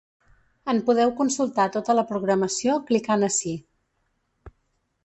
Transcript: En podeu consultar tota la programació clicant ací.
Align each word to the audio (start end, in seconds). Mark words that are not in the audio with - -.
En 0.71 0.79
podeu 0.87 1.13
consultar 1.19 1.67
tota 1.77 1.97
la 1.99 2.07
programació 2.13 2.79
clicant 2.89 3.29
ací. 3.31 3.55